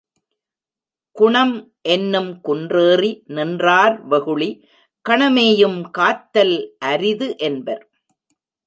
குணம் 1.15 1.53
என்னும் 1.81 2.31
குன்றேறி 2.41 3.11
நின்றார் 3.27 4.07
வெகுளி 4.07 4.49
கணமேயும் 5.09 5.79
காத்தல் 5.91 6.57
அரிது 6.79 7.29
என்பர். 7.37 7.83